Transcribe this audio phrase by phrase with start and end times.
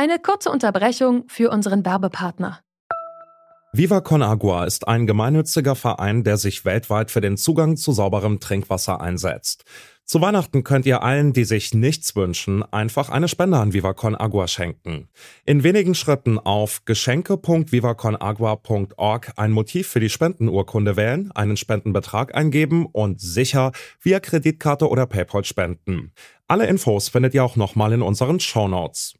[0.00, 2.60] Eine kurze Unterbrechung für unseren Werbepartner.
[3.72, 8.38] Viva Con Agua ist ein gemeinnütziger Verein, der sich weltweit für den Zugang zu sauberem
[8.38, 9.64] Trinkwasser einsetzt.
[10.04, 14.14] Zu Weihnachten könnt ihr allen, die sich nichts wünschen, einfach eine Spende an Viva Con
[14.14, 15.08] Agua schenken.
[15.44, 23.20] In wenigen Schritten auf geschenke.vivaconagua.org ein Motiv für die Spendenurkunde wählen, einen Spendenbetrag eingeben und
[23.20, 26.12] sicher via Kreditkarte oder PayPal spenden.
[26.46, 29.17] Alle Infos findet ihr auch nochmal in unseren Show Notes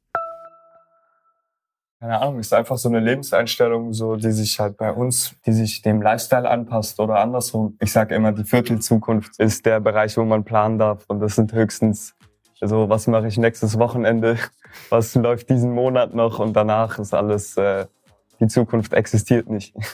[2.01, 5.82] keine Ahnung, ist einfach so eine Lebenseinstellung, so die sich halt bei uns, die sich
[5.82, 7.77] dem Lifestyle anpasst oder andersrum.
[7.81, 11.53] Ich sage immer, die Viertelzukunft ist der Bereich, wo man planen darf und das sind
[11.53, 12.14] höchstens
[12.61, 14.39] also was mache ich nächstes Wochenende,
[14.91, 17.86] was läuft diesen Monat noch und danach ist alles, äh,
[18.41, 19.75] die Zukunft existiert nicht.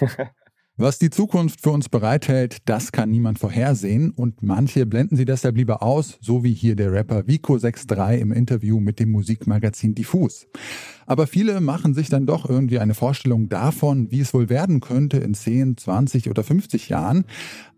[0.77, 5.57] Was die Zukunft für uns bereithält, das kann niemand vorhersehen und manche blenden sie deshalb
[5.57, 10.49] lieber aus, so wie hier der Rapper Vico63 im Interview mit dem Musikmagazin Diffus.
[11.07, 15.19] Aber viele machen sich dann doch irgendwie eine Vorstellung davon, wie es wohl werden könnte
[15.19, 17.25] in 10, 20 oder 50 Jahren.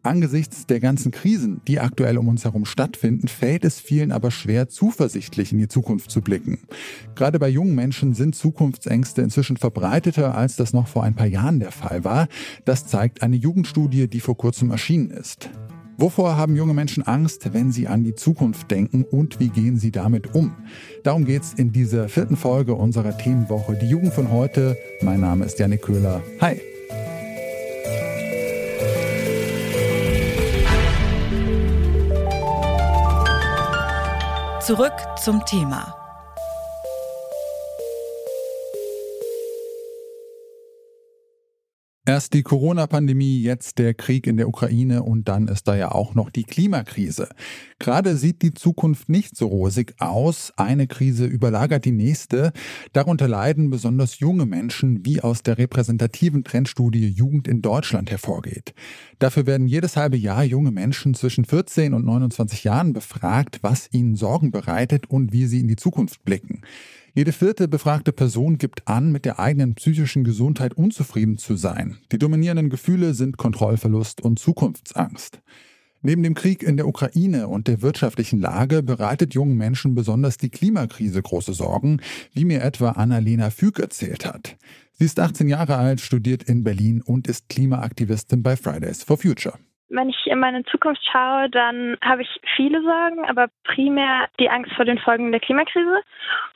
[0.02, 4.68] Angesichts der ganzen Krisen, die aktuell um uns herum stattfinden, fällt es vielen aber schwer,
[4.68, 6.58] zuversichtlich in die Zukunft zu blicken.
[7.16, 11.58] Gerade bei jungen Menschen sind Zukunftsängste inzwischen verbreiteter, als das noch vor ein paar Jahren
[11.58, 12.28] der Fall war.
[12.64, 15.50] Das zeigt eine Jugendstudie, die vor kurzem erschienen ist.
[15.98, 19.91] Wovor haben junge Menschen Angst, wenn sie an die Zukunft denken und wie gehen sie
[19.91, 20.52] damit um?
[21.05, 24.77] Darum geht es in dieser vierten Folge unserer Themenwoche Die Jugend von heute.
[25.00, 26.22] Mein Name ist Janik Köhler.
[26.41, 26.61] Hi.
[34.61, 36.05] Zurück zum Thema.
[42.08, 46.14] Erst die Corona-Pandemie, jetzt der Krieg in der Ukraine und dann ist da ja auch
[46.14, 47.28] noch die Klimakrise.
[47.80, 50.52] Gerade sieht die Zukunft nicht so rosig aus.
[50.56, 52.52] Eine Krise überlagert die nächste.
[52.92, 58.72] Darunter leiden besonders junge Menschen, wie aus der repräsentativen Trendstudie Jugend in Deutschland hervorgeht.
[59.18, 64.14] Dafür werden jedes halbe Jahr junge Menschen zwischen 14 und 29 Jahren befragt, was ihnen
[64.14, 66.61] Sorgen bereitet und wie sie in die Zukunft blicken.
[67.16, 71.96] Jede vierte befragte Person gibt an, mit der eigenen psychischen Gesundheit unzufrieden zu sein.
[72.12, 75.40] Die dominierenden Gefühle sind Kontrollverlust und Zukunftsangst.
[76.02, 80.50] Neben dem Krieg in der Ukraine und der wirtschaftlichen Lage bereitet jungen Menschen besonders die
[80.50, 82.02] Klimakrise große Sorgen,
[82.34, 84.58] wie mir etwa Annalena Füg erzählt hat.
[84.92, 89.58] Sie ist 18 Jahre alt, studiert in Berlin und ist Klimaaktivistin bei Fridays for Future.
[89.89, 94.73] Wenn ich in meine Zukunft schaue, dann habe ich viele Sorgen, aber primär die Angst
[94.73, 96.02] vor den Folgen der Klimakrise,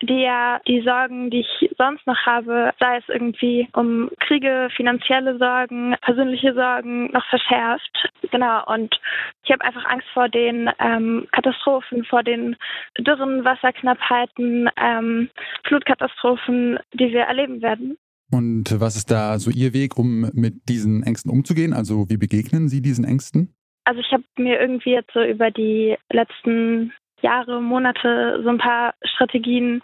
[0.03, 5.39] die ja die Sorgen, die ich sonst noch habe, sei es irgendwie um Kriege, finanzielle
[5.39, 8.11] Sorgen, persönliche Sorgen, noch verschärft.
[8.31, 9.01] Genau, und
[9.45, 12.57] ich habe einfach Angst vor den ähm, Katastrophen, vor den
[12.99, 15.31] Dürren, Wasserknappheiten, ähm,
[15.65, 17.97] Flutkatastrophen, die wir erleben werden.
[18.31, 21.73] Und was ist da so Ihr Weg, um mit diesen Ängsten umzugehen?
[21.73, 23.55] Also wie begegnen Sie diesen Ängsten?
[23.85, 26.93] Also ich habe mir irgendwie jetzt so über die letzten
[27.23, 29.83] Jahre, Monate so ein paar Strategien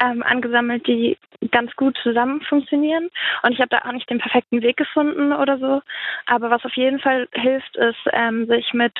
[0.00, 1.16] ähm, angesammelt, die
[1.50, 3.10] ganz gut zusammen funktionieren.
[3.42, 5.82] Und ich habe da auch nicht den perfekten Weg gefunden oder so.
[6.26, 8.92] Aber was auf jeden Fall hilft, ist, ähm, sich mit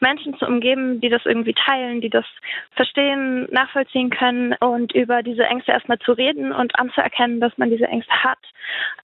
[0.00, 2.24] Menschen zu umgeben, die das irgendwie teilen, die das
[2.72, 7.86] verstehen, nachvollziehen können und über diese Ängste erstmal zu reden und anzuerkennen, dass man diese
[7.86, 8.38] Ängste hat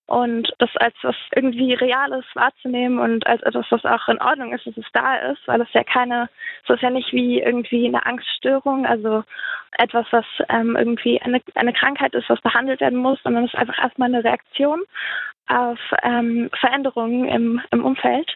[0.07, 4.67] und das als was irgendwie Reales wahrzunehmen und als etwas, was auch in Ordnung ist,
[4.67, 6.29] dass es da ist, weil es ja keine,
[6.65, 9.25] es ist ja nicht wie irgendwie eine Angststörung, also
[9.79, 13.59] etwas, was ähm, irgendwie eine, eine Krankheit ist, was behandelt werden muss, sondern es ist
[13.59, 14.83] einfach erstmal eine Reaktion
[15.49, 18.29] auf ähm, Veränderungen im, im Umfeld,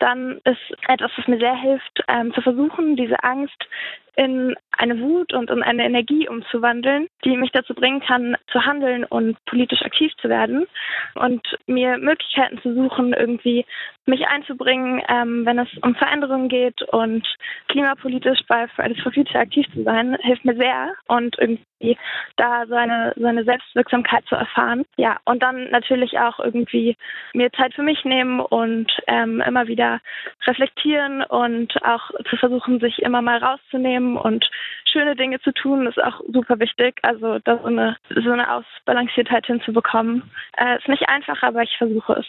[0.00, 3.68] dann ist etwas, was mir sehr hilft, ähm, zu versuchen, diese Angst
[4.16, 9.04] in eine Wut und in eine Energie umzuwandeln, die mich dazu bringen kann, zu handeln
[9.04, 10.66] und politisch aktiv zu werden
[11.14, 13.66] und mir Möglichkeiten zu suchen, irgendwie
[14.06, 17.26] mich einzubringen, ähm, wenn es um Veränderungen geht und
[17.68, 21.98] klimapolitisch bei Fridays for Future aktiv zu sein, hilft mir sehr und irgendwie
[22.36, 24.84] da seine, seine Selbstwirksamkeit zu erfahren.
[24.96, 26.96] Ja, und dann natürlich auch irgendwie
[27.34, 30.00] mir Zeit für mich nehmen und ähm, immer wieder
[30.46, 34.48] reflektieren und auch zu versuchen, sich immer mal rauszunehmen und
[34.90, 36.98] schöne Dinge zu tun, ist auch super wichtig.
[37.02, 40.22] Also da so eine, so eine Ausbalanciertheit hinzubekommen.
[40.56, 42.26] Äh, ist nicht einfach, aber ich versuche es.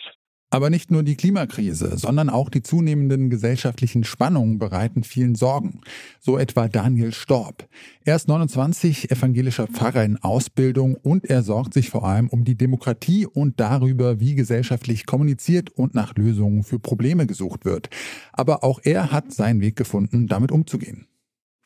[0.51, 5.81] Aber nicht nur die Klimakrise, sondern auch die zunehmenden gesellschaftlichen Spannungen bereiten vielen Sorgen.
[6.19, 7.67] So etwa Daniel Storb.
[8.03, 12.57] Er ist 29, evangelischer Pfarrer in Ausbildung und er sorgt sich vor allem um die
[12.57, 17.89] Demokratie und darüber, wie gesellschaftlich kommuniziert und nach Lösungen für Probleme gesucht wird.
[18.33, 21.05] Aber auch er hat seinen Weg gefunden, damit umzugehen.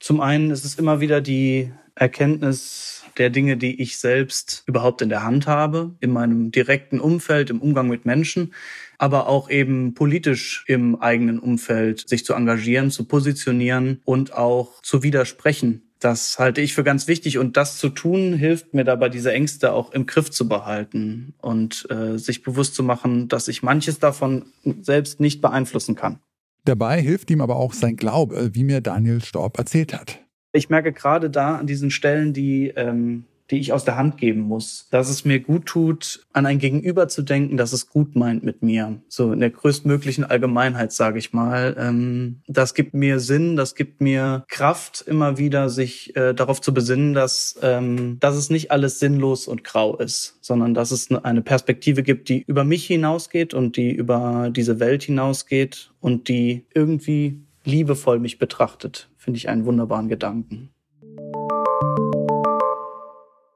[0.03, 5.07] Zum einen ist es immer wieder die Erkenntnis der Dinge, die ich selbst überhaupt in
[5.07, 8.53] der Hand habe, in meinem direkten Umfeld, im Umgang mit Menschen,
[8.97, 15.03] aber auch eben politisch im eigenen Umfeld sich zu engagieren, zu positionieren und auch zu
[15.03, 15.83] widersprechen.
[16.01, 19.71] Das halte ich für ganz wichtig und das zu tun hilft mir dabei, diese Ängste
[19.71, 24.47] auch im Griff zu behalten und äh, sich bewusst zu machen, dass ich manches davon
[24.81, 26.19] selbst nicht beeinflussen kann.
[26.65, 30.19] Dabei hilft ihm aber auch sein Glaube, wie mir Daniel Storb erzählt hat.
[30.53, 34.41] Ich merke gerade da an diesen Stellen, die, ähm, die ich aus der Hand geben
[34.41, 38.43] muss, dass es mir gut tut, an ein Gegenüber zu denken, dass es gut meint
[38.43, 39.01] mit mir.
[39.07, 41.75] So in der größtmöglichen Allgemeinheit, sage ich mal.
[41.77, 46.73] Ähm, das gibt mir Sinn, das gibt mir Kraft, immer wieder sich äh, darauf zu
[46.73, 51.41] besinnen, dass, ähm, dass es nicht alles sinnlos und grau ist, sondern dass es eine
[51.41, 57.41] Perspektive gibt, die über mich hinausgeht und die über diese Welt hinausgeht und die irgendwie
[57.65, 60.69] liebevoll mich betrachtet finde ich einen wunderbaren Gedanken.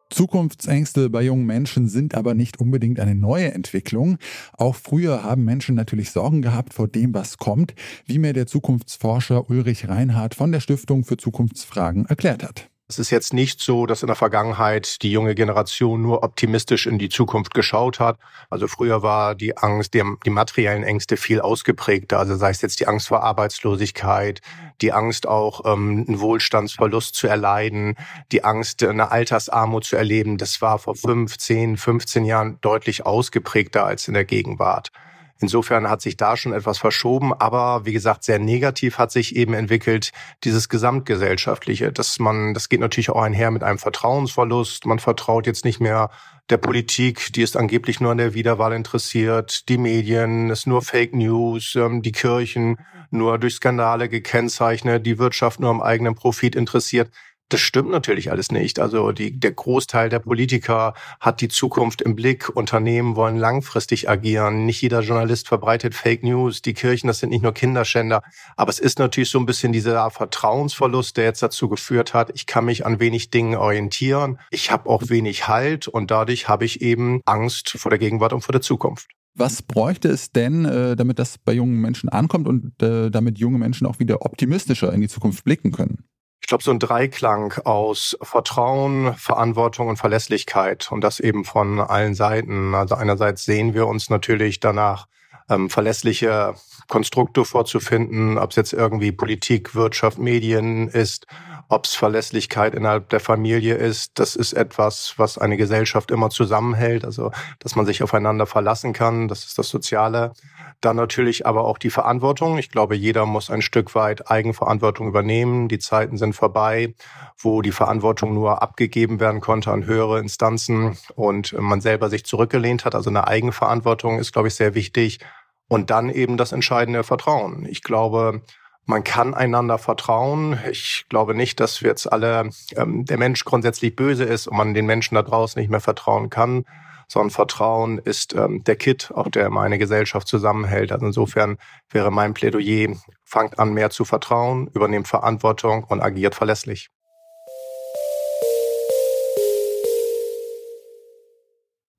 [0.09, 4.17] Zukunftsängste bei jungen Menschen sind aber nicht unbedingt eine neue Entwicklung.
[4.53, 7.73] Auch früher haben Menschen natürlich Sorgen gehabt vor dem, was kommt,
[8.05, 12.69] wie mir der Zukunftsforscher Ulrich Reinhardt von der Stiftung für Zukunftsfragen erklärt hat.
[12.89, 16.97] Es ist jetzt nicht so, dass in der Vergangenheit die junge Generation nur optimistisch in
[16.97, 18.17] die Zukunft geschaut hat.
[18.49, 22.17] Also früher war die Angst, die, die, materiellen Ängste viel ausgeprägter.
[22.17, 24.39] Also sei es jetzt die Angst vor Arbeitslosigkeit,
[24.79, 27.95] die Angst auch, ähm, einen Wohlstandsverlust zu erleiden,
[28.31, 30.37] die Angst, eine Altersarmut zu erleben.
[30.37, 34.93] Das war vor 15, 15 Jahren deutlich ausgeprägter als in der Gegenwart.
[35.39, 39.53] Insofern hat sich da schon etwas verschoben, aber wie gesagt, sehr negativ hat sich eben
[39.53, 40.11] entwickelt
[40.43, 44.85] dieses gesamtgesellschaftliche, dass man, das geht natürlich auch einher mit einem Vertrauensverlust.
[44.85, 46.09] Man vertraut jetzt nicht mehr
[46.49, 51.13] der Politik, die ist angeblich nur an der Wiederwahl interessiert, die Medien, ist nur Fake
[51.13, 52.77] News, ähm, die Kirchen
[53.11, 57.11] nur durch Skandale gekennzeichnet, die Wirtschaft nur am eigenen Profit interessiert.
[57.49, 58.77] Das stimmt natürlich alles nicht.
[58.77, 62.49] Also die, der Großteil der Politiker hat die Zukunft im Blick.
[62.49, 64.65] Unternehmen wollen langfristig agieren.
[64.65, 66.61] Nicht jeder Journalist verbreitet Fake News.
[66.61, 68.21] Die Kirchen, das sind nicht nur Kinderschänder.
[68.57, 72.47] Aber es ist natürlich so ein bisschen dieser Vertrauensverlust, der jetzt dazu geführt hat, ich
[72.47, 74.39] kann mich an wenig Dingen orientieren.
[74.51, 78.41] Ich habe auch wenig Halt und dadurch habe ich eben Angst vor der Gegenwart und
[78.41, 79.07] vor der Zukunft.
[79.35, 83.59] Was bräuchte es denn, äh, damit das bei jungen Menschen ankommt und äh, damit junge
[83.59, 86.03] Menschen auch wieder optimistischer in die Zukunft blicken können?
[86.47, 92.15] Ich glaube, so ein Dreiklang aus Vertrauen, Verantwortung und Verlässlichkeit und das eben von allen
[92.15, 92.73] Seiten.
[92.73, 95.07] Also einerseits sehen wir uns natürlich danach,
[95.49, 96.55] ähm, verlässliche
[96.87, 101.27] Konstrukte vorzufinden, ob es jetzt irgendwie Politik, Wirtschaft, Medien ist,
[101.67, 104.17] ob es Verlässlichkeit innerhalb der Familie ist.
[104.17, 107.29] Das ist etwas, was eine Gesellschaft immer zusammenhält, also
[107.59, 109.27] dass man sich aufeinander verlassen kann.
[109.27, 110.31] Das ist das Soziale.
[110.81, 112.57] Dann natürlich aber auch die Verantwortung.
[112.57, 115.67] Ich glaube, jeder muss ein Stück weit Eigenverantwortung übernehmen.
[115.67, 116.93] Die Zeiten sind vorbei,
[117.37, 122.85] wo die Verantwortung nur abgegeben werden konnte an höhere Instanzen und man selber sich zurückgelehnt
[122.85, 122.95] hat.
[122.95, 125.19] Also eine Eigenverantwortung ist, glaube ich, sehr wichtig.
[125.67, 127.65] Und dann eben das entscheidende Vertrauen.
[127.65, 128.41] Ich glaube,
[128.85, 130.57] man kann einander vertrauen.
[130.71, 134.73] Ich glaube nicht, dass wir jetzt alle ähm, der Mensch grundsätzlich böse ist und man
[134.73, 136.63] den Menschen da draußen nicht mehr vertrauen kann
[137.07, 140.91] sondern Vertrauen ist ähm, der Kit, auch der meine Gesellschaft zusammenhält.
[140.91, 141.57] Also insofern
[141.89, 146.89] wäre mein Plädoyer, fangt an mehr zu vertrauen, übernehmt Verantwortung und agiert verlässlich.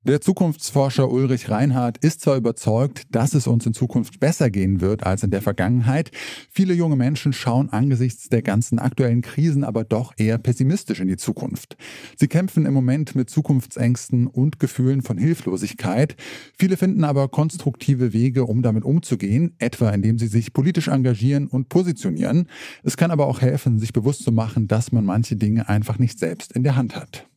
[0.09, 5.03] Der Zukunftsforscher Ulrich Reinhardt ist zwar überzeugt, dass es uns in Zukunft besser gehen wird
[5.03, 6.09] als in der Vergangenheit.
[6.49, 11.17] Viele junge Menschen schauen angesichts der ganzen aktuellen Krisen aber doch eher pessimistisch in die
[11.17, 11.77] Zukunft.
[12.17, 16.15] Sie kämpfen im Moment mit Zukunftsängsten und Gefühlen von Hilflosigkeit.
[16.57, 21.69] Viele finden aber konstruktive Wege, um damit umzugehen, etwa indem sie sich politisch engagieren und
[21.69, 22.47] positionieren.
[22.81, 26.17] Es kann aber auch helfen, sich bewusst zu machen, dass man manche Dinge einfach nicht
[26.17, 27.28] selbst in der Hand hat.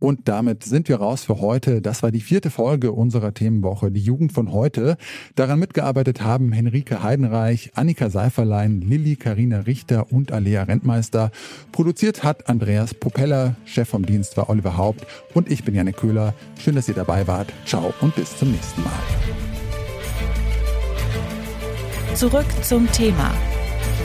[0.00, 1.82] Und damit sind wir raus für heute.
[1.82, 4.96] Das war die vierte Folge unserer Themenwoche, die Jugend von heute.
[5.34, 11.32] Daran mitgearbeitet haben Henrike Heidenreich, Annika Seiferlein, Lilly Karina Richter und Alea Rentmeister.
[11.72, 16.34] Produziert hat Andreas Propeller, Chef vom Dienst war Oliver Haupt und ich bin Janne Köhler.
[16.60, 17.52] Schön, dass ihr dabei wart.
[17.66, 18.92] Ciao und bis zum nächsten Mal.
[22.14, 23.32] Zurück zum Thema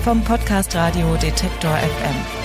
[0.04, 2.43] vom Podcast Radio Detektor FM.